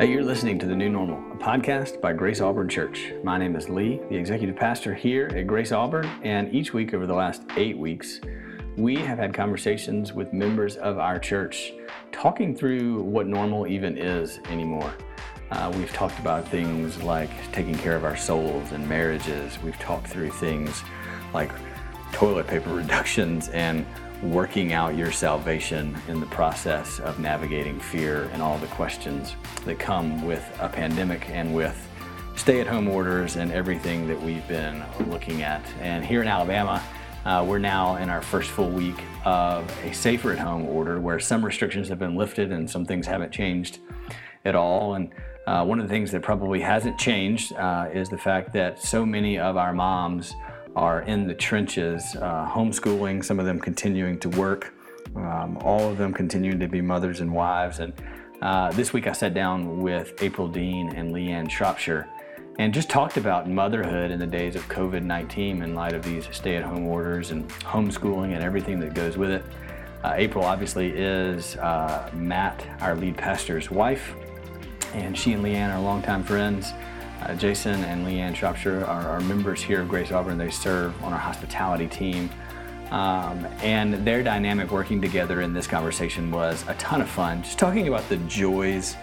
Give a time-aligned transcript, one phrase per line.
[0.00, 3.12] Hey, you're listening to The New Normal, a podcast by Grace Auburn Church.
[3.22, 7.06] My name is Lee, the executive pastor here at Grace Auburn, and each week over
[7.06, 8.18] the last eight weeks,
[8.78, 11.74] we have had conversations with members of our church
[12.12, 14.90] talking through what normal even is anymore.
[15.50, 19.58] Uh, we've talked about things like taking care of our souls and marriages.
[19.62, 20.82] We've talked through things
[21.34, 21.52] like
[22.14, 23.84] toilet paper reductions and
[24.22, 29.78] working out your salvation in the process of navigating fear and all the questions that
[29.78, 31.88] come with a pandemic and with
[32.36, 35.62] stay at home orders and everything that we've been looking at.
[35.80, 36.82] And here in Alabama,
[37.24, 41.18] uh, we're now in our first full week of a safer at home order where
[41.18, 43.78] some restrictions have been lifted and some things haven't changed
[44.44, 44.94] at all.
[44.94, 45.10] And
[45.46, 49.04] uh, one of the things that probably hasn't changed uh, is the fact that so
[49.04, 50.34] many of our moms
[50.76, 54.72] are in the trenches, uh, homeschooling, some of them continuing to work,
[55.16, 57.80] um, all of them continuing to be mothers and wives.
[57.80, 57.92] And
[58.40, 62.08] uh, this week I sat down with April Dean and Leigh Anne Shropshire
[62.58, 66.28] and just talked about motherhood in the days of COVID 19 in light of these
[66.30, 69.44] stay at home orders and homeschooling and everything that goes with it.
[70.02, 74.14] Uh, April obviously is uh, Matt, our lead pastor's wife,
[74.94, 76.72] and she and Leigh Anne are longtime friends.
[77.22, 80.38] Uh, Jason and Leigh Anne Shropshire are, are, members here of Grace Auburn.
[80.38, 82.30] They serve on our hospitality team.
[82.90, 87.42] Um, and their dynamic working together in this conversation was a ton of fun.
[87.42, 88.96] Just talking about the joys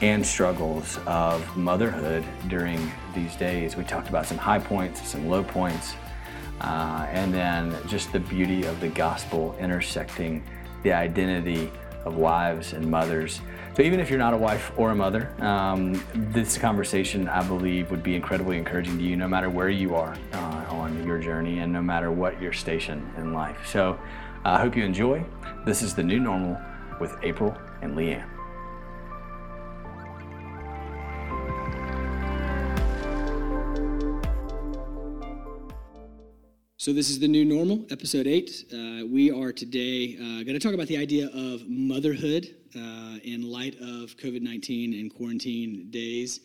[0.00, 3.76] and struggles of motherhood during these days.
[3.76, 5.94] We talked about some high points, some low points,
[6.62, 10.42] uh, and then just the beauty of the gospel intersecting
[10.82, 11.70] the identity
[12.04, 13.40] of wives and mothers.
[13.76, 17.90] So even if you're not a wife or a mother, um, this conversation, I believe,
[17.90, 21.60] would be incredibly encouraging to you no matter where you are uh, on your journey
[21.60, 23.66] and no matter what your station in life.
[23.66, 23.98] So
[24.44, 25.24] I hope you enjoy.
[25.64, 26.58] This is The New Normal
[27.00, 28.39] with April and Leigh Anne.
[36.80, 38.64] So, this is the new normal, episode eight.
[38.72, 43.42] Uh, we are today uh, going to talk about the idea of motherhood uh, in
[43.42, 46.40] light of COVID 19 and quarantine days.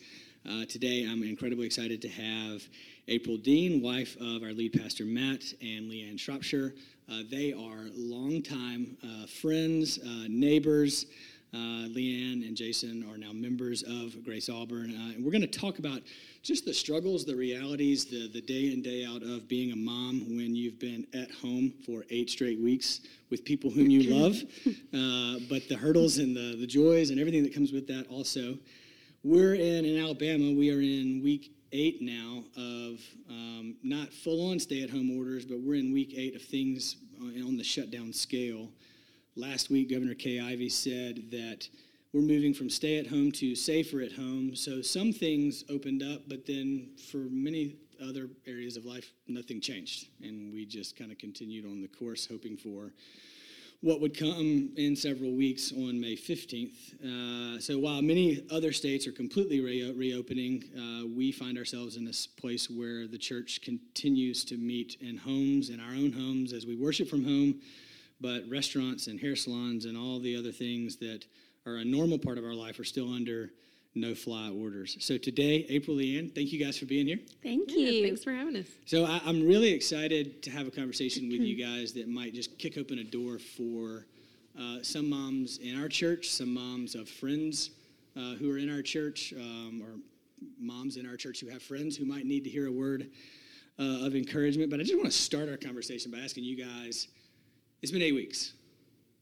[0.46, 2.62] Uh, today, I'm incredibly excited to have
[3.08, 6.74] April Dean, wife of our lead pastor Matt, and Leigh Anne Shropshire.
[7.10, 9.98] Uh, they are longtime uh, friends,
[10.28, 11.06] neighbors.
[11.56, 15.40] Uh, Leigh Anne and Jason are now members of Grace Auburn, uh, and we're going
[15.40, 16.02] to talk about
[16.42, 20.36] just the struggles, the realities, the, the day in, day out of being a mom
[20.36, 23.00] when you've been at home for eight straight weeks
[23.30, 24.34] with people whom you love,
[24.66, 28.58] uh, but the hurdles and the, the joys and everything that comes with that also.
[29.24, 33.00] We're in, in Alabama, we are in week eight now of
[33.30, 36.96] um, not full on stay at home orders, but we're in week eight of things
[37.18, 38.68] on the shutdown scale.
[39.38, 41.68] Last week, Governor Kay Ivey said that
[42.14, 44.56] we're moving from stay at home to safer at home.
[44.56, 50.08] So some things opened up, but then for many other areas of life, nothing changed.
[50.22, 52.94] And we just kind of continued on the course, hoping for
[53.82, 56.94] what would come in several weeks on May 15th.
[57.04, 62.06] Uh, so while many other states are completely re- reopening, uh, we find ourselves in
[62.06, 66.64] this place where the church continues to meet in homes, in our own homes, as
[66.64, 67.60] we worship from home
[68.20, 71.24] but restaurants and hair salons and all the other things that
[71.66, 73.50] are a normal part of our life are still under
[73.94, 74.96] no fly orders.
[75.00, 77.18] So today, April Leigh Anne, thank you guys for being here.
[77.42, 77.78] Thank you.
[77.78, 78.66] Yeah, thanks for having us.
[78.84, 82.58] So I, am really excited to have a conversation with you guys that might just
[82.58, 84.06] kick open a door for
[84.58, 87.70] uh, some moms in our church, some moms of friends
[88.16, 89.96] uh, who are in our church, um, or
[90.58, 93.10] moms in our church who have friends who might need to hear a word
[93.78, 94.70] uh, of encouragement.
[94.70, 97.08] But I just want to start our conversation by asking you guys
[97.82, 98.54] it's been eight weeks.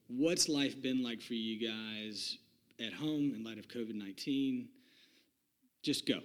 [0.09, 2.39] What's life been like for you guys
[2.85, 4.69] at home in light of COVID 19?
[5.83, 6.21] Just go.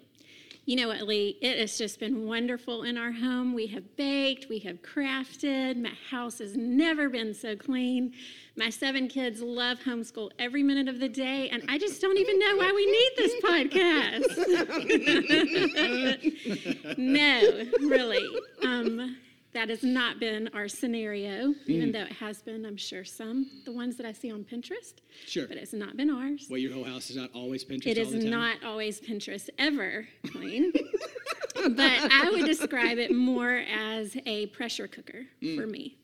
[0.69, 1.37] You know what, Lee?
[1.41, 3.53] It has just been wonderful in our home.
[3.55, 5.81] We have baked, we have crafted.
[5.81, 8.13] My house has never been so clean.
[8.55, 12.37] My seven kids love homeschool every minute of the day, and I just don't even
[12.37, 14.37] know why we need this podcast.
[16.99, 18.27] no, really.
[18.63, 19.17] Um,
[19.53, 21.93] that has not been our scenario, even mm.
[21.93, 24.93] though it has been, I'm sure, some, the ones that I see on Pinterest.
[25.25, 25.47] Sure.
[25.47, 26.47] But it's not been ours.
[26.49, 28.13] Well, your whole house is not always Pinterest all the time.
[28.13, 30.71] It is not always Pinterest, ever clean.
[31.55, 35.55] but I would describe it more as a pressure cooker mm.
[35.59, 35.97] for me.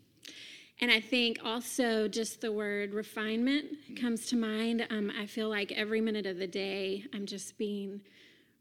[0.82, 3.66] And I think also just the word refinement
[4.00, 4.86] comes to mind.
[4.90, 8.02] Um, I feel like every minute of the day, I'm just being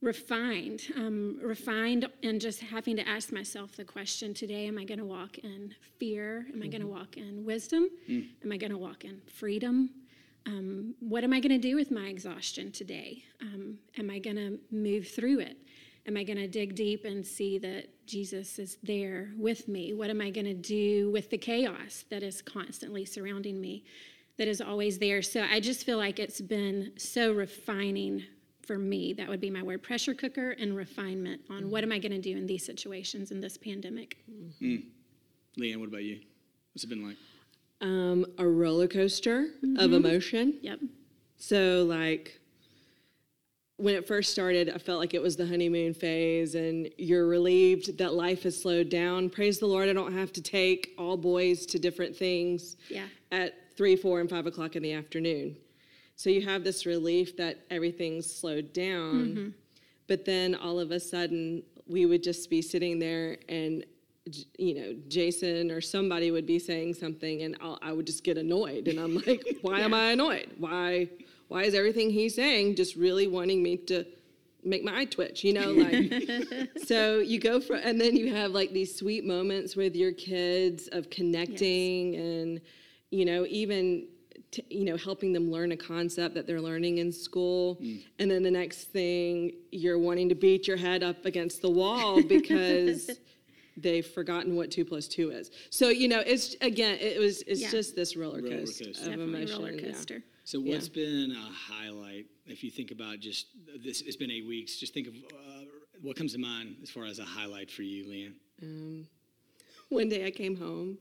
[0.00, 4.98] refined, um, refined, and just having to ask myself the question today: Am I going
[4.98, 6.46] to walk in fear?
[6.52, 6.96] Am I going to mm-hmm.
[6.96, 7.88] walk in wisdom?
[8.08, 8.28] Mm.
[8.44, 9.90] Am I going to walk in freedom?
[10.46, 13.24] um, what am I going to do with my exhaustion today?
[13.40, 15.56] Um, am I going to move through it?
[16.06, 19.94] Am I going to dig deep and see that Jesus is there with me?
[19.94, 23.84] What am I going to do with the chaos that is constantly surrounding me,
[24.36, 25.22] that is always there?
[25.22, 28.24] So I just feel like it's been so refining
[28.64, 29.12] for me.
[29.12, 32.20] That would be my word pressure cooker and refinement on what am I going to
[32.20, 34.16] do in these situations in this pandemic.
[34.62, 34.84] Mm.
[35.56, 36.20] Leigh Anne, what about you?
[36.72, 37.16] What's it been like?
[37.80, 39.46] Um, a roller coaster
[39.78, 40.58] of emotion.
[40.62, 40.80] Yep.
[41.36, 42.40] So, like,
[43.76, 47.98] when it first started, I felt like it was the honeymoon phase, and you're relieved
[47.98, 49.28] that life has slowed down.
[49.28, 53.06] Praise the Lord, I don't have to take all boys to different things Yeah.
[53.32, 55.56] at three, four, and five o'clock in the afternoon.
[56.16, 59.14] So you have this relief that everything's slowed down.
[59.14, 59.48] Mm-hmm.
[60.06, 63.84] But then all of a sudden, we would just be sitting there, and
[64.56, 68.38] you know, Jason or somebody would be saying something, and I'll, I would just get
[68.38, 70.50] annoyed, and I'm like, why am I annoyed?
[70.58, 71.08] Why,
[71.48, 74.06] why is everything he's saying just really wanting me to
[74.62, 75.44] make my eye twitch?
[75.44, 76.70] You know, like.
[76.86, 80.88] so you go for, and then you have like these sweet moments with your kids
[80.92, 82.60] of connecting, and
[83.10, 84.08] you know, even.
[84.54, 87.78] T- you know, helping them learn a concept that they're learning in school,
[88.20, 92.22] and then the next thing you're wanting to beat your head up against the wall
[92.36, 93.10] because
[93.76, 95.50] they've forgotten what two plus two is.
[95.70, 97.70] So you know, it's again, it was it's Yeah.
[97.70, 99.02] just this roller Roller coaster, coaster.
[99.02, 99.58] of Definitely emotion.
[99.58, 99.92] roller yeah.
[99.92, 100.22] coaster.
[100.46, 100.74] So, Yeah.
[100.74, 103.46] what's been a highlight if you think about just
[103.82, 104.02] this?
[104.02, 104.76] It's been eight weeks.
[104.76, 105.64] Just think of uh,
[106.02, 108.30] what comes to mind as far as a highlight for you, Leigh
[108.62, 109.06] Anne.
[109.88, 110.98] One day I came home,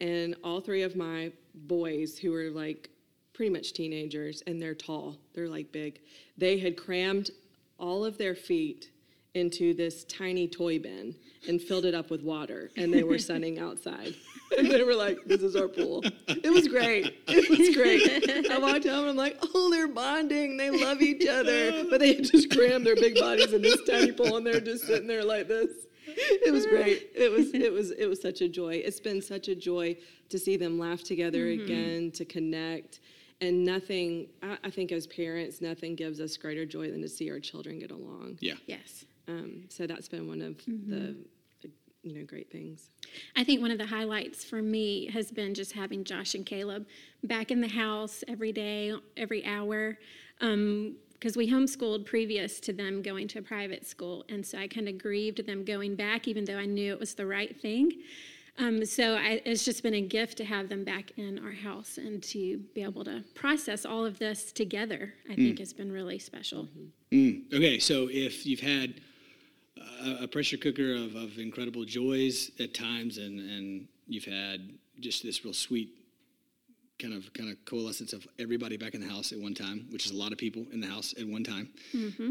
[0.00, 2.90] and all three of my boys, who were like
[3.32, 6.00] pretty much teenagers, and they're tall, they're like big,
[6.36, 7.30] they had crammed
[7.78, 8.90] all of their feet
[9.34, 11.14] into this tiny toy bin
[11.48, 14.14] and filled it up with water, and they were sunning outside.
[14.58, 17.22] And they were like, "This is our pool." It was great.
[17.28, 18.50] It was great.
[18.50, 20.56] I walked home and I'm like, "Oh, they're bonding.
[20.56, 24.12] They love each other." But they had just crammed their big bodies in this tiny
[24.12, 25.70] pool, and they're just sitting there like this.
[26.46, 27.10] It was great.
[27.14, 28.74] It was it was it was such a joy.
[28.84, 29.96] It's been such a joy
[30.30, 31.64] to see them laugh together mm-hmm.
[31.64, 33.00] again, to connect.
[33.42, 37.30] And nothing, I, I think as parents, nothing gives us greater joy than to see
[37.30, 38.38] our children get along.
[38.40, 38.54] Yeah.
[38.66, 39.06] Yes.
[39.28, 40.90] Um, so that's been one of mm-hmm.
[40.90, 41.16] the,
[42.02, 42.90] you know, great things.
[43.36, 46.86] I think one of the highlights for me has been just having Josh and Caleb
[47.24, 49.98] back in the house every day, every hour.
[50.40, 54.24] Um, Because we homeschooled previous to them going to a private school.
[54.30, 57.14] And so I kind of grieved them going back, even though I knew it was
[57.14, 57.92] the right thing.
[58.58, 61.98] Um, so I, it's just been a gift to have them back in our house
[61.98, 66.18] and to be able to process all of this together, I think has been really
[66.18, 66.68] special.
[67.12, 67.52] Mm.
[67.52, 69.00] Okay, so if you've had
[70.04, 74.70] a, a pressure cooker of, of incredible joys at times, and, and you've had
[75.00, 75.90] just this real sweet
[77.00, 80.06] kind of kind of coalescence of everybody back in the house at one time, which
[80.06, 81.68] is a lot of people in the house at one time.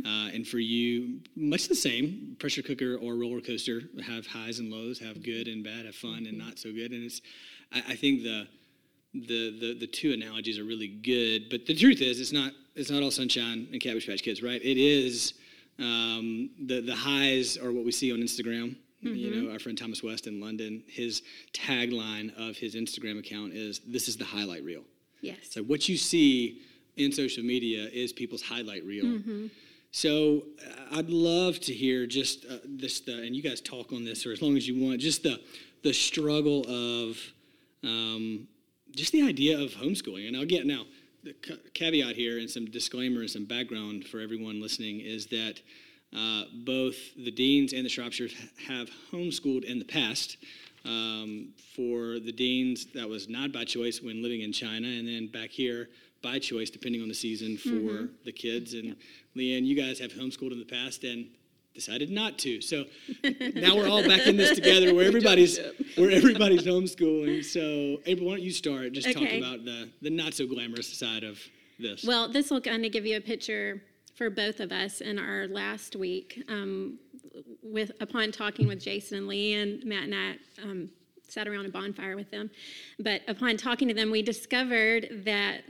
[0.05, 2.35] Uh, and for you, much the same.
[2.39, 6.25] Pressure cooker or roller coaster have highs and lows, have good and bad, have fun
[6.27, 6.91] and not so good.
[6.91, 7.21] And it's,
[7.73, 8.47] I, I think the
[9.13, 11.49] the, the the two analogies are really good.
[11.49, 14.61] But the truth is, it's not it's not all sunshine and Cabbage Patch Kids, right?
[14.61, 15.33] It is
[15.79, 18.75] um, the the highs are what we see on Instagram.
[19.01, 21.21] You know, our friend Thomas West in London, his
[21.53, 24.83] tagline of his Instagram account is "This is the highlight reel."
[25.21, 25.37] Yes.
[25.49, 26.61] So what you see
[26.97, 29.19] in social media is people's highlight reel.
[29.91, 34.03] So uh, I'd love to hear just uh, this, the, and you guys talk on
[34.03, 34.99] this for as long as you want.
[35.01, 35.39] Just the
[35.81, 37.17] the struggle of
[37.83, 38.47] um,
[38.91, 40.27] just the idea of homeschooling.
[40.27, 40.83] And I'll get now
[41.23, 41.33] the
[41.73, 45.61] caveat here and some disclaimer and some background for everyone listening is that
[46.15, 48.33] uh, both the deans and the Shropshires
[48.67, 50.37] have homeschooled in the past.
[50.85, 55.27] Um, for the deans, that was not by choice when living in China, and then
[55.27, 55.89] back here
[56.21, 58.73] by choice, depending on the season for the kids.
[58.73, 58.95] And
[59.35, 61.27] Leigh Anne, you guys have homeschooled in the past and
[61.75, 62.61] decided not to.
[62.61, 62.85] So
[63.55, 65.59] now we're all back in this together, where everybody's
[65.95, 67.43] where everybody's homeschooling.
[67.43, 68.93] So April, why don't you start?
[68.93, 69.37] Just talk Okay.
[69.39, 71.39] about the the not so glamorous side of
[71.77, 72.03] this.
[72.05, 73.81] Well, this will kind of give you a picture
[74.19, 76.43] for both of us in our last week.
[76.49, 76.99] Um,
[77.63, 80.89] with upon talking with Jason and Lee and Matt and I um,
[81.29, 82.51] sat around a bonfire with them,
[82.99, 85.61] but upon talking to them, we discovered that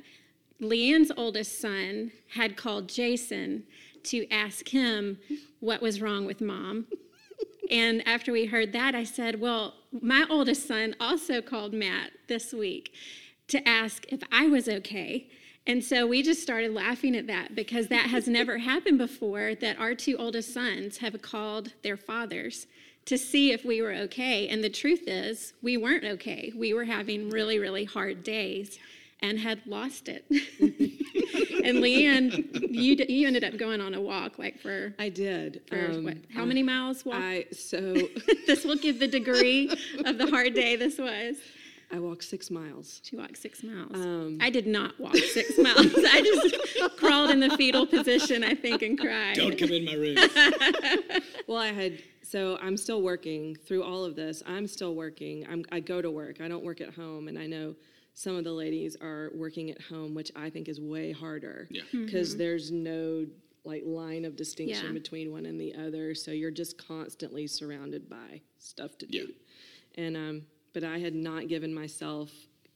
[0.59, 3.65] Leigh Anne's oldest son had called Jason
[4.05, 5.19] to ask him
[5.59, 6.87] what was wrong with mom.
[7.69, 12.51] And after we heard that, I said, Well, my oldest son also called Matt this
[12.51, 12.93] week
[13.49, 15.27] to ask if I was okay.
[15.69, 19.77] And so we just started laughing at that because that has never happened before that
[19.77, 22.65] our two oldest sons have called their fathers
[23.05, 24.47] to see if we were okay.
[24.47, 26.51] And the truth is, we weren't okay.
[26.55, 28.79] We were having really, really hard days.
[29.21, 30.25] and had lost it.
[31.65, 35.09] and Leigh Anne, you d- you ended up going on a walk like for, I
[35.09, 35.61] did.
[35.67, 37.17] for Um, what, how many miles walk?
[37.17, 37.95] I so
[38.47, 39.69] this will give the degree
[40.05, 41.35] of the hard day this was.
[41.91, 43.01] I walked six miles.
[43.03, 43.91] She walked six miles.
[43.93, 45.87] Um, I did not walk six miles.
[45.95, 49.35] I just crawled in the fetal position, I think, and cried.
[49.35, 50.15] Don't come in my room.
[51.47, 54.43] Well, I had so I'm still working through all of this.
[54.45, 55.47] I'm still working.
[55.49, 56.41] I'm, I go to work.
[56.41, 57.73] I don't work at home, and I know
[58.13, 61.67] some of the ladies are working at home, which I think is way harder.
[61.71, 61.81] Yeah.
[61.91, 63.25] Because there's no
[63.65, 64.91] like line of distinction Yeah.
[64.93, 69.17] between one and the other, so you're just constantly surrounded by stuff to do.
[69.97, 70.05] Yeah.
[70.05, 70.41] And um,
[70.73, 72.31] but I had not given myself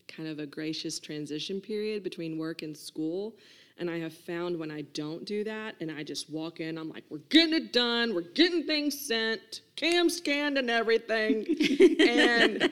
[0.08, 3.36] kind of a gracious transition period between work and school.
[3.80, 6.90] And I have found when I don't do that and I just walk in, I'm
[6.90, 11.46] like, we're getting it done, we're getting things sent, cam scanned and everything.
[12.00, 12.72] and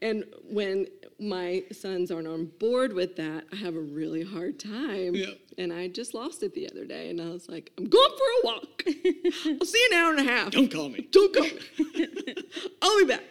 [0.00, 0.86] and when
[1.18, 5.16] my sons aren't on board with that, I have a really hard time.
[5.16, 5.38] Yep.
[5.58, 8.48] And I just lost it the other day and I was like, I'm going for
[8.50, 8.82] a walk.
[8.86, 10.52] I'll see you in an hour and a half.
[10.52, 11.08] Don't call me.
[11.10, 12.06] Don't call me.
[12.82, 13.24] I'll be back.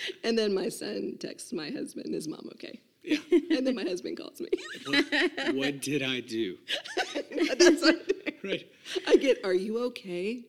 [0.24, 2.80] And then my son texts my husband, is mom okay?
[3.02, 3.18] Yeah.
[3.56, 4.48] And then my husband calls me.
[4.86, 6.56] What, what did I do?
[7.04, 8.32] That's what I do.
[8.44, 8.66] Right.
[9.06, 10.44] I get, are you okay?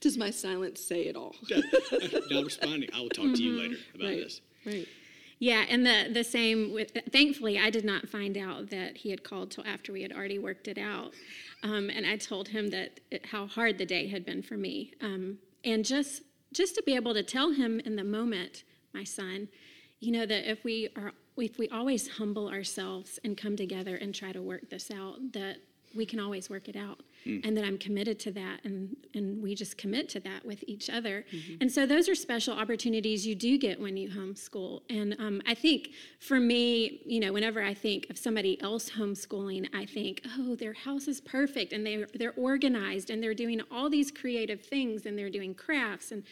[0.00, 1.34] Does my silence say it all?
[2.30, 2.88] Not responding.
[2.94, 4.16] I will talk to you later about Right.
[4.18, 4.40] this.
[4.64, 4.88] Right.
[5.38, 6.92] Yeah, and the the same with.
[7.12, 10.38] Thankfully, I did not find out that he had called till after we had already
[10.38, 11.12] worked it out,
[11.62, 14.94] um, and I told him that it, how hard the day had been for me,
[15.02, 16.22] um, and just
[16.56, 19.48] just to be able to tell him in the moment, my son,
[20.00, 24.14] you know that if we are if we always humble ourselves and come together and
[24.14, 25.58] try to work this out, that
[25.96, 27.00] we can always work it out.
[27.44, 30.88] And that i'm committed to that and and we just commit to that with each
[30.88, 31.24] other.
[31.60, 34.82] And so those are special opportunities you do get when you homeschool.
[34.90, 39.68] And um, i think for me you know whenever i think of somebody else homeschooling
[39.74, 43.90] i think oh their house is perfect and they they're organized and they're doing all
[43.90, 46.22] these creative things and they're doing crafts and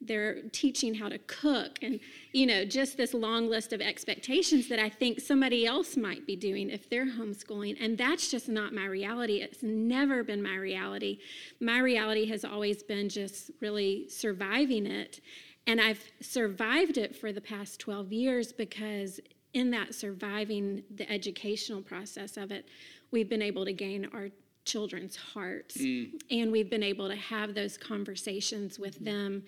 [0.00, 2.00] they're teaching how to cook and
[2.32, 6.36] you know just this long list of expectations that i think somebody else might be
[6.36, 7.76] doing if they're homeschooling.
[7.80, 9.36] And that's just not my reality.
[9.36, 11.18] It's never been my reality.
[11.60, 15.20] My reality has always been just really surviving it.
[15.66, 19.20] And i've survived it for the past 12 years because
[19.52, 22.66] in that surviving the educational process of it
[23.10, 24.30] we've been able to gain our
[24.64, 25.76] children's hearts.
[25.78, 26.20] Mm.
[26.30, 29.42] And we've been able to have those conversations with them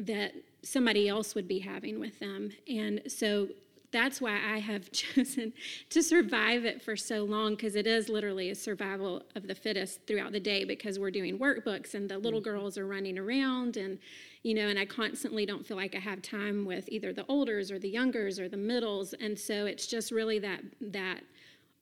[0.00, 2.50] that somebody else would be having with them.
[2.68, 3.48] And so
[3.92, 5.52] that's why I have chosen
[5.90, 10.06] to survive it for so long because it is literally a survival of the fittest
[10.06, 12.50] throughout the day because we're doing workbooks and the little mm-hmm.
[12.50, 13.98] girls are running around and
[14.42, 17.70] you know and I constantly don't feel like I have time with either the olders
[17.70, 21.20] or the youngers or the middles and so it's just really that that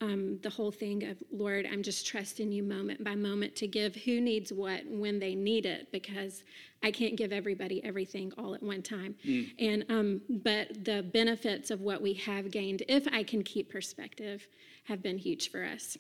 [0.01, 3.97] um, the whole thing of Lord, I'm just trusting you moment by moment to give
[3.97, 6.45] who needs what when they need it because
[6.83, 9.17] I can't give everybody everything all at one time.
[9.59, 14.47] And um, but the benefits of what we have gained, if I can keep perspective,
[14.85, 15.99] have been huge for us.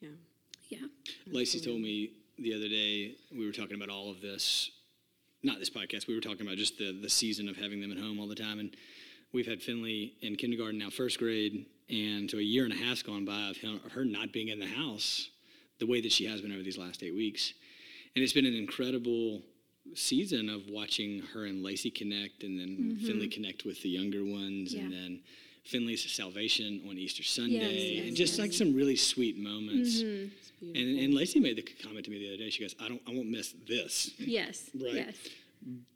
[0.00, 0.08] Yeah.
[0.68, 0.86] Yeah.
[1.26, 4.70] Lacey told me the other day we were talking about all of this,
[5.42, 6.06] not this podcast.
[6.06, 8.34] We were talking about just the the season of having them at home all the
[8.36, 8.76] time, and
[9.34, 13.02] we've had Finley in kindergarten now, first grade, and so a year and a half's
[13.02, 15.28] gone by of him- her not being in the house
[15.80, 17.52] the way that she has been over these last eight weeks,
[18.14, 19.42] and it's been an incredible
[19.94, 24.72] season of watching her and Lacey connect, and then Finley connect with the younger ones,
[24.72, 24.90] and Mm-hmm.
[25.02, 25.20] Then.
[25.64, 30.02] Finley's salvation on Easter Sunday, yes, and just like some really sweet moments.
[30.02, 30.66] Mm-hmm.
[30.76, 32.50] And, and Lacey made the comment to me the other day.
[32.50, 34.68] She goes, "I don't, I won't miss this." Yes.
[34.74, 34.92] Right.
[34.92, 35.14] Yes.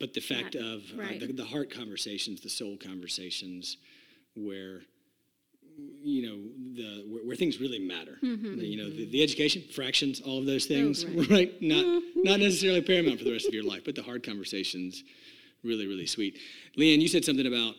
[0.01, 3.77] But the fact That- of uh, the, the heart conversations, the soul conversations,
[4.35, 4.81] where
[6.03, 6.37] you know
[6.75, 8.17] the where, where things really matter.
[8.23, 8.59] Mm-hmm.
[8.59, 11.31] The- you know, the, the education, fractions, all of those things, right.
[11.37, 11.63] right?
[11.63, 12.23] Not Mm-hmm.
[12.25, 15.05] not necessarily paramount for the rest of your life, but the hard conversations,
[15.63, 16.39] really, really sweet.
[16.77, 17.75] Leigh Anne, you said something about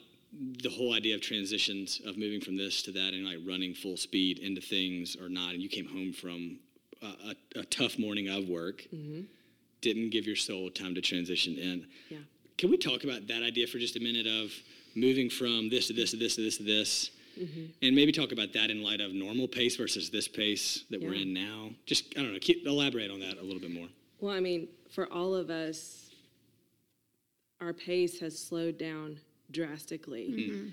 [0.64, 3.98] the whole idea of transitions of moving from this to that and like running full
[3.98, 6.60] speed into things or not and you came home from
[7.02, 7.08] a,
[7.58, 8.86] a, a tough morning of work
[9.82, 11.88] didn't give your soul time to transition in.
[12.10, 12.18] Yeah.
[12.58, 14.52] can we talk about that idea for just a minute of
[14.96, 17.12] moving from this to this to this to this to this?
[17.40, 17.66] Mm-hmm.
[17.84, 21.14] And maybe talk about that in light of normal pace versus this pace that we're
[21.14, 21.70] in now.
[21.86, 23.88] Just i don't know keep, elaborate on that a little bit more.
[24.20, 26.12] Well, I mean, for all of us,
[27.62, 29.20] our pace has slowed down
[29.52, 30.30] drastically.
[30.30, 30.68] Mm-hmm.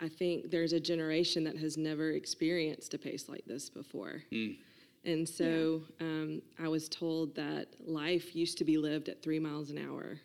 [0.00, 4.22] I think there's a generation that has never experienced a pace like this before.
[4.32, 4.56] Mm.
[5.08, 9.70] And so um, I was told that life used to be lived at three miles
[9.70, 10.20] an hour.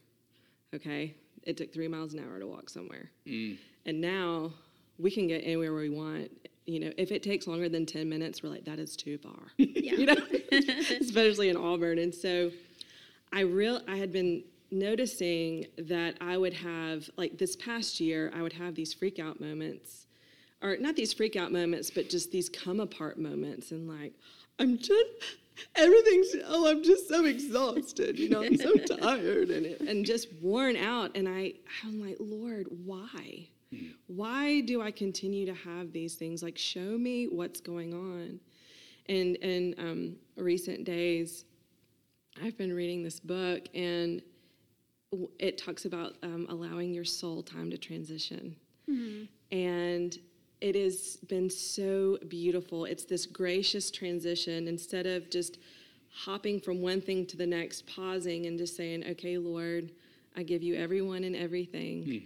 [0.76, 1.16] Okay?
[1.44, 3.10] It took three miles an hour to walk somewhere.
[3.86, 4.52] And now
[5.00, 6.32] we can get anywhere we want.
[6.66, 9.40] You know, if it takes longer than 10 minutes, we're like, that is too far.
[9.58, 10.18] you know,
[11.00, 12.00] especially in Auburn.
[12.00, 12.52] And so
[13.32, 18.42] I real I had been noticing that I would have like this past year, I
[18.42, 20.08] would have these freak out moments.
[20.62, 24.14] Or not these freak out moments, but just these come apart moments and like,
[24.60, 25.10] I'm just
[25.76, 30.76] everything's oh i'm just so exhausted you know i'm so tired and, and just worn
[30.76, 31.12] out.
[31.16, 33.48] And i i'm like lord why?
[34.08, 36.44] Why do i continue to have these things?
[36.44, 38.40] Like show me what's going on.
[39.10, 41.46] And in um, recent days
[42.44, 44.22] i've been reading this book and
[45.38, 48.56] it talks about um, allowing your soul time to transition.
[49.52, 50.18] And
[50.64, 52.86] it has been so beautiful.
[52.86, 55.58] It's this gracious transition instead of just
[56.10, 59.92] hopping from one thing to the next, pausing and just saying, Okay, Lord,
[60.38, 62.18] I give you everyone and everything, hmm.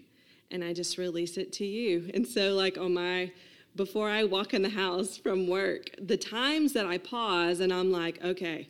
[0.51, 2.11] and I just release it to you.
[2.13, 3.31] And so, like, on my
[3.75, 7.91] before I walk in the house from work, the times that I pause and I'm
[7.91, 8.69] like, Okay,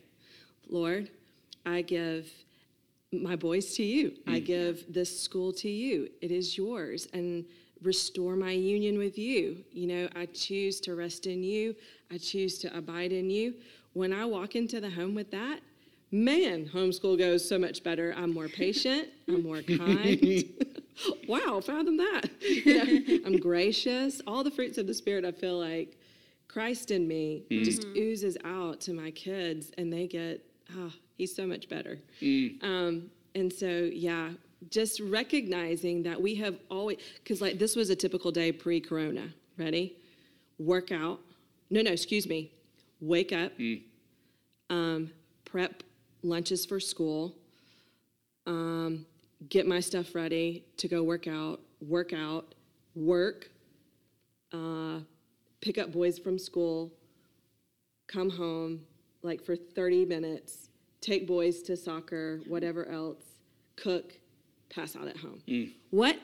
[0.70, 1.10] Lord,
[1.66, 2.30] I give
[3.12, 4.14] my boys to you.
[4.26, 4.46] I hmm.
[4.46, 6.08] give this school to you.
[6.22, 7.06] It is yours.
[7.12, 7.44] And
[7.82, 9.64] restore my union with you.
[9.72, 11.74] You know, I choose to rest in you.
[12.10, 13.54] I choose to abide in you.
[13.92, 15.60] When I walk into the home with that,
[16.10, 18.14] man, homeschool goes so much better.
[18.16, 19.08] I'm more patient.
[19.28, 20.44] I'm more kind.
[21.28, 22.30] wow, fathom that.
[22.40, 24.20] You know, I'm gracious.
[24.26, 25.98] All the fruits of the Spirit, I feel like
[26.48, 30.44] Christ in me just oozes out to my kids, and they get,
[30.76, 31.98] ah, he's so much better.
[32.62, 34.30] Um, and so, yeah,
[34.70, 39.28] just recognizing that we have always, because like this was a typical day pre corona.
[39.56, 39.96] Ready?
[40.58, 41.20] Workout.
[41.70, 42.52] No, no, excuse me.
[43.00, 43.52] Wake up,
[44.70, 45.10] um,
[45.44, 45.82] prep
[46.22, 47.34] lunches for school,
[48.46, 49.06] um,
[49.48, 52.54] get my stuff ready to go work out, work out,
[52.94, 53.50] work,
[54.52, 54.98] uh,
[55.60, 56.92] pick up boys from school,
[58.08, 58.80] come home
[59.22, 63.22] like for 30 minutes, take boys to soccer, whatever else,
[63.76, 64.14] cook,
[64.70, 65.40] pass out at home.
[65.48, 65.72] Mm.
[65.90, 66.18] What?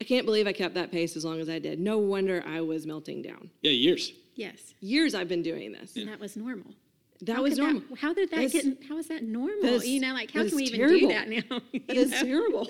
[0.00, 1.80] I can't believe I kept that pace as long as I did.
[1.80, 3.50] No wonder I was melting down.
[3.62, 4.12] Yeah, years.
[4.36, 4.74] Yes.
[4.80, 5.96] Years I've been doing this.
[5.96, 6.72] And that was normal.
[7.22, 7.82] That How was could normal.
[8.00, 8.78] how did that That's- get?
[8.88, 9.60] How is that normal?
[9.62, 10.98] that is- you know, like how can we even terrible.
[11.00, 11.60] do that now?
[11.72, 12.22] You That is know?
[12.22, 12.68] terrible.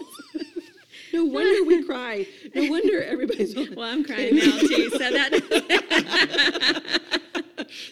[1.12, 2.26] no wonder we cry.
[2.54, 4.88] No wonder everybody's Well, I'm crying now too.
[4.90, 5.32] So that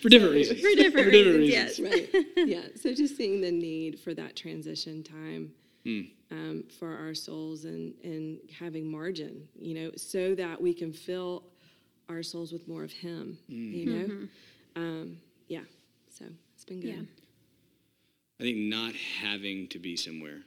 [0.03, 0.61] For different reasons.
[0.63, 1.49] for different reasons.
[1.51, 1.79] Yes.
[1.81, 2.09] right.
[2.37, 2.63] Yeah.
[2.81, 5.53] So just seeing the need for that transition time
[5.87, 6.01] Hmm.
[6.33, 11.45] um, for our souls and and having margin, you know, so that we can fill
[12.09, 13.39] our souls with more of Him.
[13.49, 13.73] Hmm.
[13.73, 14.29] You know.
[14.77, 15.17] Um,
[15.49, 15.63] yeah.
[16.11, 16.95] So it's been good.
[16.95, 17.03] Yeah.
[18.41, 20.41] I think not having to be somewhere,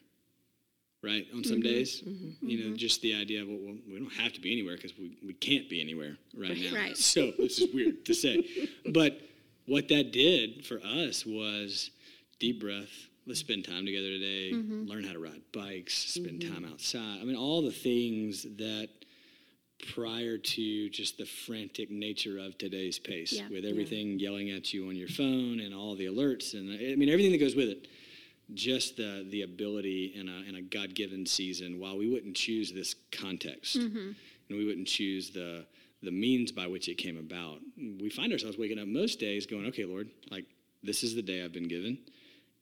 [1.01, 1.25] right?
[1.33, 2.03] On some days,
[2.41, 4.95] you know, just the idea of, well, well we don't have to be anywhere because
[4.97, 6.75] we, we can't be anywhere right now.
[6.75, 6.97] Right.
[6.97, 8.45] So this is weird to say.
[8.93, 9.19] But
[9.65, 11.91] what that did for us was
[12.39, 13.08] deep breath.
[13.29, 14.87] Let's spend time together today, mm-hmm.
[14.87, 16.51] learn how to ride bikes, spend mm-hmm.
[16.51, 17.19] time outside.
[17.21, 18.89] I mean, all the things that
[19.93, 23.47] prior to just the frantic nature of today's pace Yeah.
[23.49, 27.07] with everything yelling at you on your phone and all the alerts and I mean
[27.07, 27.87] everything that goes with it
[28.55, 32.95] just the the ability in a in a God-given season while we wouldn't choose this
[33.11, 34.11] context mm-hmm.
[34.49, 35.65] and we wouldn't choose the
[36.01, 39.67] the means by which it came about we find ourselves waking up most days going
[39.67, 40.45] okay lord like
[40.83, 41.99] this is the day I've been given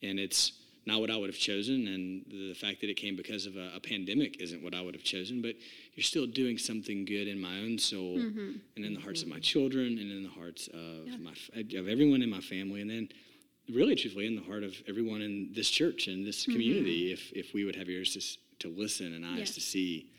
[0.01, 0.53] and it's
[0.85, 3.71] not what I would have chosen, and the fact that it came because of a,
[3.75, 5.41] a pandemic isn't what I would have chosen.
[5.41, 5.55] But
[5.93, 8.51] you're still doing something good in my own soul, mm-hmm.
[8.75, 11.33] and in the hearts of my children, and in the hearts of my
[11.77, 13.09] of everyone in my family, and then
[13.73, 16.53] really, truthfully, in the heart of everyone in this church and this mm-hmm.
[16.53, 17.11] community.
[17.11, 19.55] If if we would have ears to, to listen and eyes Yes.
[19.55, 20.09] to see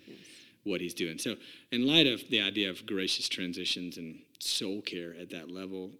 [0.65, 1.19] what he's doing.
[1.19, 1.37] So,
[1.73, 5.93] in light of the idea of gracious transitions and soul care at that level,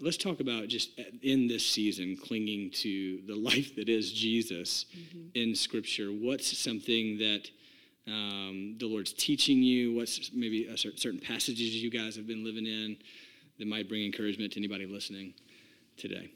[0.00, 4.86] let's talk about just in this season clinging to the life that is Jesus
[5.34, 6.08] in Scripture.
[6.08, 7.50] What's something that
[8.06, 9.94] um, the Lord's teaching you?
[9.94, 12.96] What's maybe a cer- certain passages you guys have been living in
[13.58, 15.34] that might bring encouragement to anybody listening
[15.96, 16.30] today?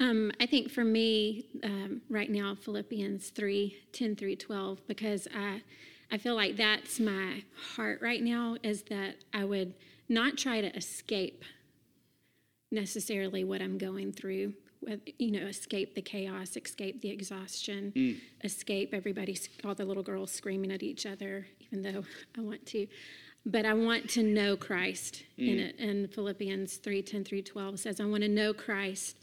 [0.00, 5.62] Um, I think for me, um, right now, Philippians 3 10 through 12, because I,
[6.10, 7.42] I feel like that's my
[7.74, 9.74] heart right now, is that I would
[10.08, 11.44] not try to escape
[12.70, 14.54] necessarily what I'm going through.
[14.80, 17.92] with- You know, escape the chaos, escape the exhaustion,
[18.44, 22.04] escape everybody, all the little girls screaming at each other, even though
[22.38, 22.86] I want to.
[23.44, 25.78] But I want to know Christ in it.
[25.80, 29.16] And Philippians 3 10 through 12 says, I want to know Christ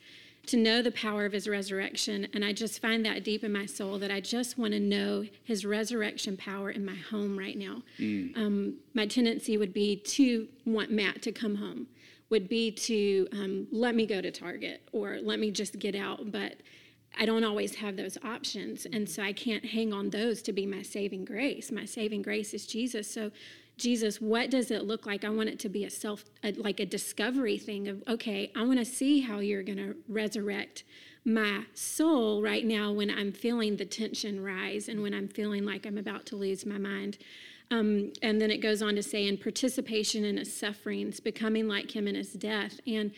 [0.48, 2.28] to know the power of his resurrection.
[2.34, 5.24] And I just find that deep in my soul that I just want to know
[5.44, 7.82] his resurrection power in my home right now.
[7.98, 8.36] Mm.
[8.38, 11.88] Um, my tendency would be to want Matt to come home,
[12.30, 16.32] would be to um, let me go to Target or let me just get out.
[16.32, 16.56] But
[17.18, 18.86] I don't always have those options.
[18.86, 21.72] And so I can't hang on those to be my saving grace.
[21.72, 23.10] My saving grace is Jesus.
[23.10, 23.32] So
[23.78, 25.24] Jesus, what does it look like?
[25.24, 28.64] I want it to be a self, a, like a discovery thing of, okay, I
[28.64, 30.84] want to see how you're going to resurrect
[31.26, 35.86] my soul right now when I'm feeling the tension rise and when I'm feeling like
[35.86, 37.18] I'm about to lose my mind.
[37.72, 41.96] Um, and then it goes on to say, in participation in his sufferings, becoming like
[41.96, 42.80] him in his death.
[42.86, 43.12] And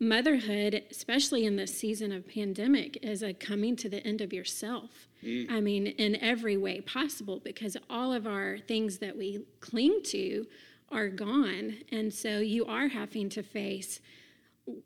[0.00, 5.08] motherhood, especially in this season of pandemic, is a coming to the end of yourself.
[5.24, 5.50] Mm.
[5.50, 10.46] I mean, in every way possible, because all of our things that we cling to
[10.90, 11.78] are gone.
[11.90, 14.00] And so you are having to face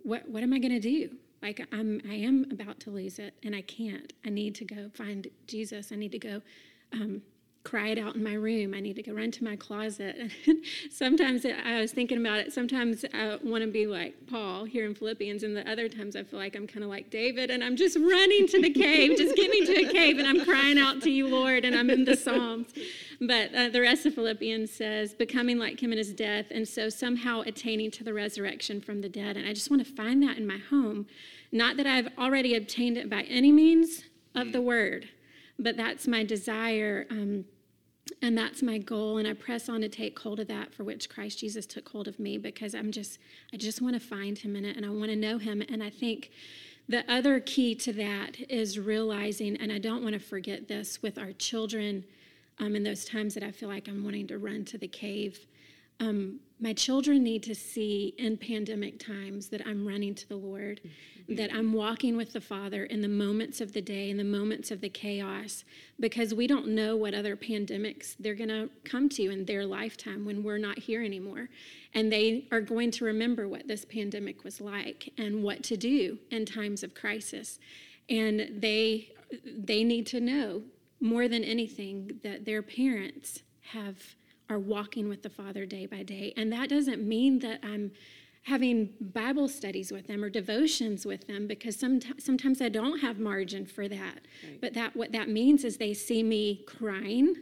[0.03, 1.11] what, what am I going to do?
[1.43, 4.13] Like I'm, I am about to lose it, and I can't.
[4.25, 5.93] I need to go find Jesus.
[5.93, 6.41] I need to go
[6.93, 7.23] um,
[7.67, 8.75] cry it out in my room.
[8.75, 10.31] I need to go run to my closet.
[10.91, 12.53] sometimes I was thinking about it.
[12.53, 16.23] Sometimes I want to be like Paul here in Philippians, and the other times I
[16.23, 19.17] feel like I'm kind of like David, and I'm just running to the cave.
[19.19, 21.91] just get me to a cave, and I'm crying out to you, Lord, and I'm
[21.91, 22.69] in the Psalms.
[23.21, 26.89] But uh, the rest of Philippians says, becoming like him in his death, and so
[26.89, 29.37] somehow attaining to the resurrection from the dead.
[29.37, 31.07] And I just want to find that in my home.
[31.51, 34.05] Not that I've already obtained it by any means
[34.37, 35.09] of the word,
[35.59, 37.07] but that's my desire.
[37.11, 37.47] Um,
[38.23, 41.09] and that's my goal and i press on to take hold of that for which
[41.09, 43.19] christ jesus took hold of me because i'm just
[43.53, 45.63] i just want to find him in it and i want to know him.
[45.69, 46.31] And i think
[46.89, 51.19] the other key to that is realizing and i don't want to forget this with
[51.19, 52.05] our children
[52.59, 55.47] um, in those times that i feel like i'm wanting to run to the cave
[56.01, 60.81] um, my children need to see in pandemic times that I'm running to the Lord,
[60.83, 61.35] mm-hmm.
[61.35, 64.71] that I'm walking with the Father in the moments of the day, in the moments
[64.71, 65.65] of the chaos,
[66.01, 70.25] because we don't know what other pandemics they're going to come to in their lifetime
[70.25, 71.51] when we're not here anymore.
[71.93, 76.19] And they are going to remember what this pandemic was like and what to do
[76.31, 77.59] in times of crisis.
[78.09, 79.11] And they
[79.45, 80.63] they need to know
[81.01, 84.15] more than anything that their parents have
[84.49, 86.33] are walking with the Father day by day.
[86.37, 87.93] And that doesn't mean that I'm
[88.43, 93.19] having Bible studies with them or devotions with them because sometimes, sometimes I don't have
[93.19, 94.21] margin for that.
[94.45, 94.61] Right.
[94.61, 97.35] But that what that means is they see me crying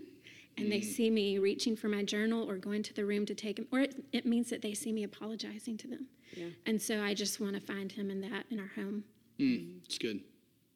[0.57, 0.71] and mm.
[0.71, 3.67] they see me reaching for my journal or going to the room to take them
[3.71, 6.07] or it, it means that they see me apologizing to them.
[6.35, 6.47] Yeah.
[6.65, 9.05] And so I just want to find him in that in our home.
[9.39, 10.21] Mm, it's good.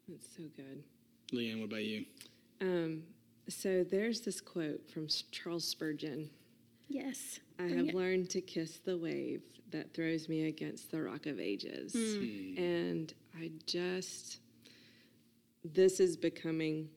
[0.09, 0.83] That's so good.
[1.33, 2.05] Leigh Anne, what about you?
[2.61, 3.03] Um,
[3.49, 6.31] so there's this quote from Charles Spurgeon.
[6.89, 7.41] Yes.
[7.59, 11.93] I have learned to kiss the wave that throws me against the rock of ages.
[11.95, 12.59] Mm.
[12.59, 14.41] And I just
[15.65, 16.89] this is becoming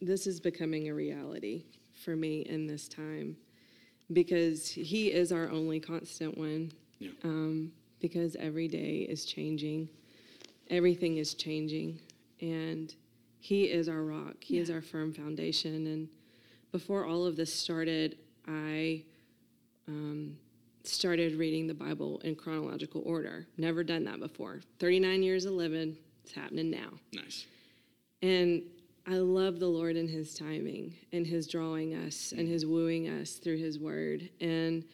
[0.00, 3.36] this is becoming a reality for me in this time
[4.12, 6.72] because he is our only constant one.
[6.98, 7.10] Yeah.
[7.24, 9.88] Um, because every day is changing,
[10.70, 12.00] everything is changing,
[12.40, 12.94] and
[13.40, 14.36] he is our rock.
[14.40, 14.62] He yeah.
[14.62, 15.86] is our firm foundation.
[15.86, 16.08] And
[16.70, 19.02] before all of this started, I
[19.88, 20.36] um,
[20.84, 23.46] started reading the Bible in chronological order.
[23.56, 24.60] Never done that before.
[24.78, 26.90] 39 years of living, it's happening now.
[27.12, 27.46] Nice.
[28.22, 28.62] And
[29.06, 33.32] I love the Lord and His timing and His drawing us and His wooing us
[33.32, 34.28] through His Word.
[34.40, 34.84] And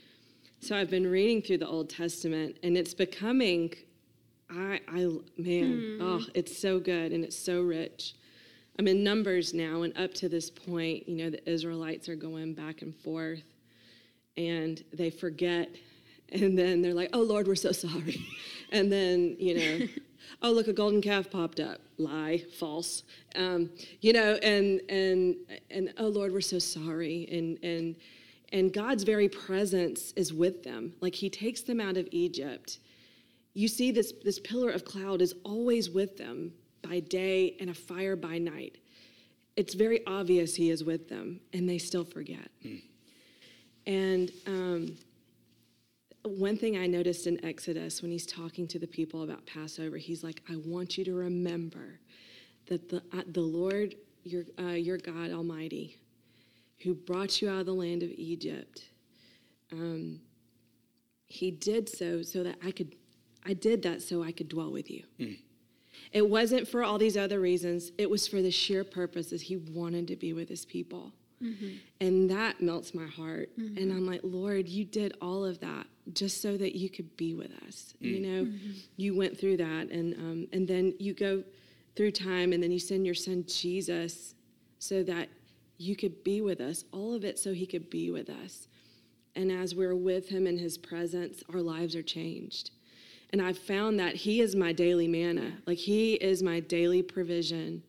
[0.60, 3.74] so I've been reading through the Old Testament, and it's becoming,
[4.48, 4.98] I, I
[5.36, 5.98] man, mm.
[6.00, 8.14] oh, it's so good and it's so rich.
[8.78, 12.52] I'm in Numbers now, and up to this point, you know, the Israelites are going
[12.52, 13.42] back and forth,
[14.36, 15.70] and they forget,
[16.30, 18.20] and then they're like, "Oh Lord, we're so sorry,"
[18.72, 19.86] and then you know,
[20.42, 23.70] "Oh look, a golden calf popped up." Lie, false, um,
[24.02, 25.36] you know, and and
[25.70, 27.96] and oh Lord, we're so sorry, and and
[28.52, 30.92] and God's very presence is with them.
[31.00, 32.78] Like He takes them out of Egypt.
[33.54, 36.52] You see, this this pillar of cloud is always with them
[36.88, 38.78] by day and a fire by night.
[39.56, 42.50] It's very obvious he is with them, and they still forget.
[42.64, 42.82] Mm.
[43.86, 44.96] And um,
[46.24, 50.22] one thing I noticed in Exodus when he's talking to the people about Passover, he's
[50.24, 52.00] like, I want you to remember
[52.66, 53.94] that the, uh, the Lord,
[54.24, 55.98] your, uh, your God Almighty,
[56.80, 58.84] who brought you out of the land of Egypt,
[59.72, 60.20] um,
[61.26, 62.94] he did so so that I could,
[63.44, 65.04] I did that so I could dwell with you.
[65.18, 65.38] Mm.
[66.12, 67.92] It wasn't for all these other reasons.
[67.98, 71.12] It was for the sheer purpose that he wanted to be with his people.
[71.42, 71.68] Mm-hmm.
[72.00, 73.50] And that melts my heart.
[73.58, 73.78] Mm-hmm.
[73.78, 77.34] And I'm like, Lord, you did all of that just so that you could be
[77.34, 77.94] with us.
[77.98, 78.22] You mm.
[78.22, 78.70] know, mm-hmm.
[78.96, 79.90] you went through that.
[79.90, 81.42] And, um, and then you go
[81.94, 84.34] through time and then you send your son Jesus
[84.78, 85.28] so that
[85.78, 86.84] you could be with us.
[86.92, 88.68] All of it so he could be with us.
[89.34, 92.70] And as we're with him in his presence, our lives are changed.
[93.32, 95.52] And I've found that he is my daily manna.
[95.66, 97.82] Like he is my daily provision.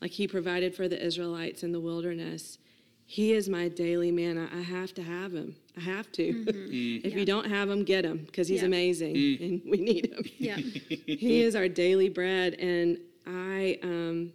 [0.00, 2.58] Like he provided for the Israelites in the wilderness.
[3.06, 4.48] He is my daily manna.
[4.54, 5.56] I have to have him.
[5.76, 6.44] I have to.
[7.04, 8.66] if you don't have him, get him because he's Yeah.
[8.66, 10.24] amazing and we need him.
[10.38, 10.56] Yeah.
[11.06, 14.32] he is our daily bread and I um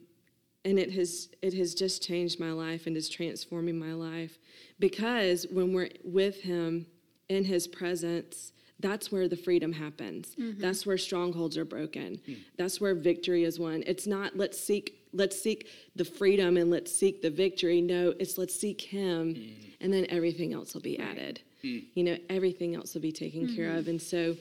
[0.64, 4.38] and it has it has just changed my life and is transforming my life
[4.80, 6.86] because when we're with him
[7.30, 10.36] in his presence that's where the freedom happens.
[10.40, 10.62] Mm-hmm.
[10.62, 12.20] That's where strongholds are broken.
[12.26, 12.34] Hmm.
[12.58, 13.84] That's where victory is won.
[13.88, 17.82] It's not let's seek let's seek the freedom and let's seek the victory.
[17.82, 19.44] No it's let's seek him hmm.
[19.80, 21.42] and then everything else will be added.
[21.62, 21.80] Hmm.
[21.94, 23.78] You know everything else will be taken care mm-hmm.
[23.78, 23.88] of.
[23.88, 24.36] And so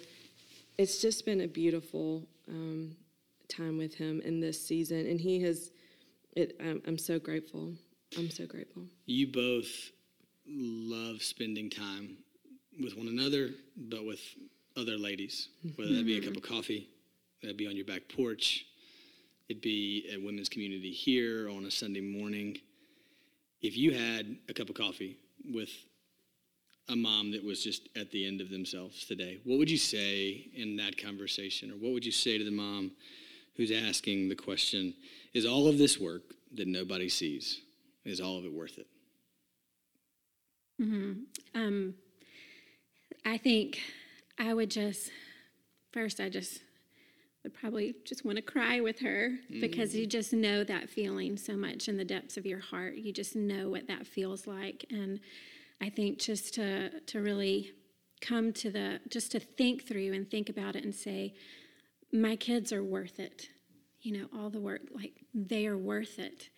[0.79, 2.97] it's just been a beautiful um,
[3.49, 5.07] time with him in this season.
[5.07, 5.71] And he has
[6.33, 7.73] it I'm, I'm so grateful.
[8.19, 8.83] I'm so grateful.
[9.07, 9.93] You both
[10.47, 12.19] love spending time
[12.83, 14.21] with one another, but with
[14.77, 16.89] other ladies, whether that be a cup of coffee,
[17.43, 18.67] that'd be on your back porch,
[19.49, 22.59] it'd be a women's community here on a Sunday morning.
[23.63, 25.17] If you had a cup of coffee
[25.53, 25.71] with
[26.89, 30.49] a mom that was just at the end of themselves today, what would you say
[30.55, 31.71] in that conversation?
[31.71, 32.93] Or what would you say to the mom
[33.57, 34.95] who's asking the question,
[35.33, 36.23] is all of this work
[36.55, 37.61] that nobody sees,
[38.05, 38.87] is all of it worth it?
[41.55, 41.95] Um,
[43.25, 43.81] I think
[44.39, 45.11] I would just
[45.93, 46.61] first I just
[47.43, 50.11] would probably just want to cry with her because you mm.
[50.11, 52.97] just know that feeling so much in the depths of your heart.
[52.97, 55.21] You just know what that feels like, and
[55.81, 57.73] I think just to to really
[58.21, 61.35] come to the just to think through and think about it and say,
[62.13, 63.49] my kids are worth it.
[64.01, 66.49] You know, all the work like they are worth it,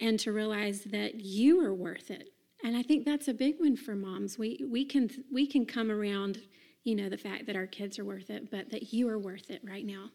[0.00, 2.30] and to realize that you are worth it
[2.64, 4.38] and I think that's a big one for moms.
[4.38, 6.38] We we can we can come around,
[6.84, 9.50] you know, the fact that our kids are worth it, but that you are worth
[9.50, 10.10] it right now.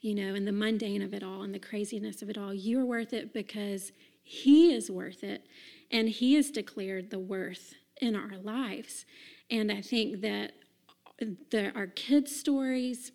[0.00, 2.78] You know, and the mundane of it all and the craziness of it all, you
[2.80, 5.46] are worth it because he is worth it
[5.90, 9.06] and he has declared the worth in our lives.
[9.50, 10.52] And I think that
[11.50, 13.12] the our kids' stories,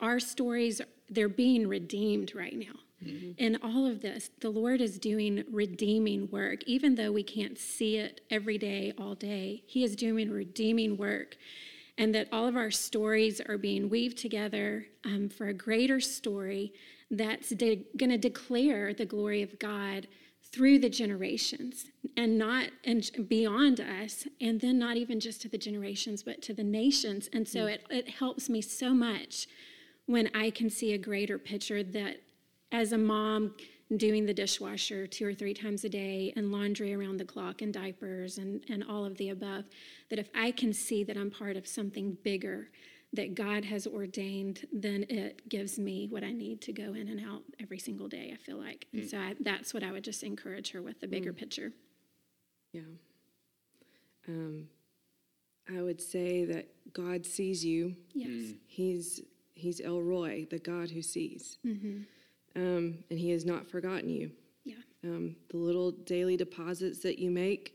[0.00, 2.83] our stories, they're being redeemed right now.
[3.00, 6.62] In all of this, the Lord is doing redeeming work.
[6.64, 11.36] Even though we can't see it every day, all day, He is doing redeeming work.
[11.96, 16.72] And that all of our stories are being weaved together um, for a greater story
[17.10, 20.08] that's de- going to declare the glory of God
[20.54, 25.58] through the generations and not and beyond us and then not even just to the
[25.58, 29.48] generations but to the nations and so it, it helps me so much
[30.06, 32.18] when i can see a greater picture that
[32.72, 33.54] as a mom
[33.96, 37.72] doing the dishwasher two or three times a day and laundry around the clock and
[37.72, 39.64] diapers and, and all of the above
[40.10, 42.68] that if i can see that i'm part of something bigger
[43.12, 47.20] that god has ordained then it gives me what i need to go in and
[47.24, 48.86] out every single day i feel like.
[48.92, 49.10] And mm.
[49.10, 51.36] so I, that's what i would just encourage her with the bigger mm.
[51.36, 51.72] picture.
[52.72, 52.82] Yeah.
[54.28, 54.68] Um,
[55.74, 57.96] I would say that God sees you.
[58.12, 58.54] yes.
[58.66, 59.22] He's
[59.56, 62.02] He's El Roi, the God who sees, mm-hmm.
[62.56, 64.30] Um, and He has not forgotten you.
[64.64, 67.72] yeah Um, the little daily deposits that you make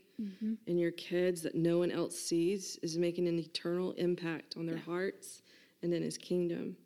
[0.66, 4.76] in your kids that no one else sees is making an eternal impact on their
[4.78, 5.40] hearts
[5.82, 6.76] and in His kingdom.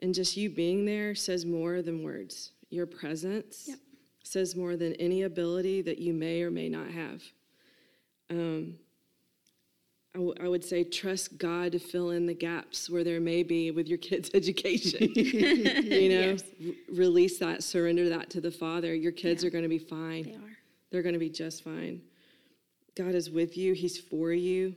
[0.00, 2.52] And just you being there says more than words.
[2.70, 3.78] Your presence Yep.
[4.22, 7.22] says more than any ability that you may or may not have.
[8.30, 8.78] Um,
[10.14, 13.42] I, w- I would say trust God to fill in the gaps where there may
[13.42, 15.10] be with your kids' education.
[15.14, 18.94] you know, R- release that, surrender that to the Father.
[18.94, 20.22] Your kids are going to be fine.
[20.24, 20.56] they are
[20.90, 22.00] They're going to be just fine.
[22.96, 24.76] God is with you, He's for you.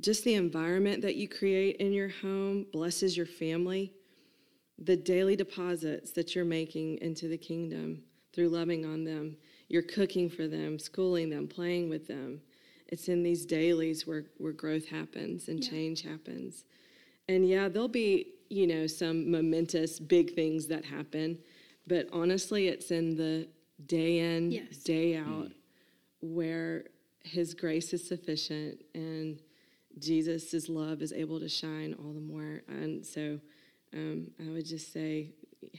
[0.00, 3.92] Just the environment that you create in your home blesses your family.
[4.78, 9.36] The daily deposits that you're making into the kingdom through loving on them,
[9.68, 12.40] you're cooking for them, schooling them, playing with them.
[12.90, 16.64] It's in these dailies where, where growth happens and change happens.
[17.28, 21.38] And yeah, there'll be, you know, some momentous big things that happen,
[21.86, 23.48] but honestly, it's in the
[23.86, 24.78] day in, Yes.
[24.78, 25.52] day out
[26.20, 26.84] where
[27.22, 29.40] his grace is sufficient and
[29.98, 32.62] Jesus' love is able to shine all the more.
[32.68, 33.38] And so
[33.94, 35.30] um, I would just say,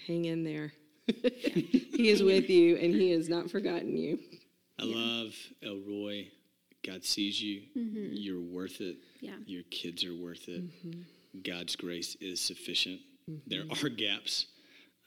[0.07, 0.71] hang in there.
[1.07, 4.19] he is with you and he has not forgotten you.
[4.79, 6.27] I love El Roi
[6.85, 7.61] God sees you.
[7.77, 8.09] Mm-hmm.
[8.13, 8.97] You're worth it.
[9.19, 9.35] Yeah.
[9.45, 10.63] Your kids are worth it.
[10.63, 11.41] Mm-hmm.
[11.43, 12.99] God's grace is sufficient.
[13.29, 13.39] Mm-hmm.
[13.47, 14.47] There are gaps,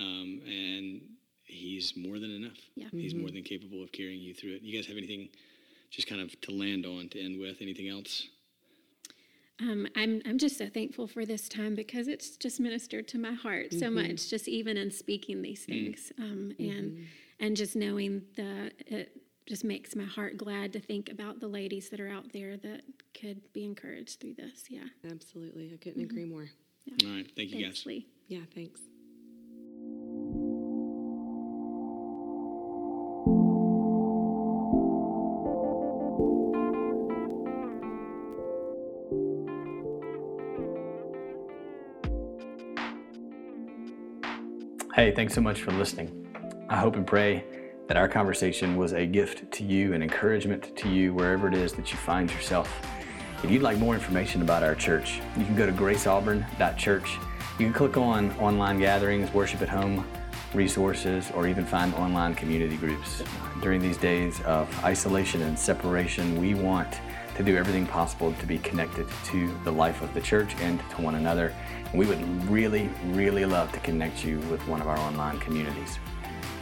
[0.01, 1.01] um, and
[1.45, 2.59] He's more than enough.
[2.75, 2.87] Yeah.
[2.91, 4.63] He's more than capable of carrying you through it.
[4.63, 5.29] You guys have anything
[5.91, 7.59] just kind of to land on to end with?
[7.61, 8.29] Anything else?
[9.61, 13.33] Um, I'm I'm just so thankful for this time because it's just ministered to my
[13.33, 14.29] heart so much.
[14.29, 15.67] Just even in speaking these mm.
[15.67, 17.07] things, um, and
[17.39, 21.49] and just knowing that it uh, just makes my heart glad to think about the
[21.49, 22.83] ladies that are out there that
[23.19, 24.65] could be encouraged through this.
[24.71, 25.71] Yeah, Absolutely.
[25.73, 26.11] I couldn't mm-hmm.
[26.11, 26.49] agree more.
[27.05, 27.31] All right.
[27.37, 27.87] Thank you, thanks, guys.
[27.87, 28.07] Lee.
[28.29, 28.81] Yeah, thanks.
[44.95, 46.25] Hey, thanks so much for listening.
[46.71, 47.45] I hope and pray
[47.87, 51.73] that our conversation was a gift to you, an encouragement to you wherever it is
[51.75, 52.71] that you find yourself.
[53.43, 57.19] If you'd like more information about our church, you can go to graceauburn.church.
[57.59, 60.07] You can click on online gatherings, worship at home,
[60.55, 63.23] resources, or even find online community groups.
[63.61, 67.01] During these days of isolation and separation, we want
[67.37, 71.03] to do everything possible to be connected to the life of the church and to
[71.03, 71.53] one another.
[71.91, 75.99] And we would really, really love to connect you with one of our online communities.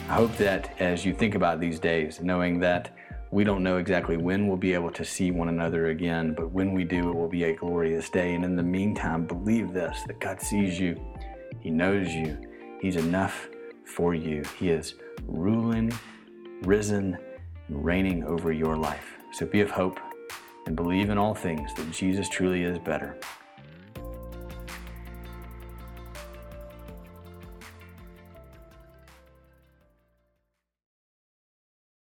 [0.09, 2.95] I hope that as you think about these days, knowing that
[3.31, 6.73] we don't know exactly when we'll be able to see one another again, but when
[6.73, 8.35] we do, it will be a glorious day.
[8.35, 11.01] And in the meantime, believe this that God sees you,
[11.61, 12.39] He knows you,
[12.81, 13.49] He's enough
[13.85, 14.43] for you.
[14.59, 15.93] He is ruling,
[16.63, 17.17] risen,
[17.69, 19.17] and reigning over your life.
[19.33, 19.99] So be of hope
[20.67, 23.19] and believe in all things that Jesus truly is better.